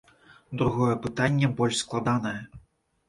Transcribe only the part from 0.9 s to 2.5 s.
пытанне больш складанае.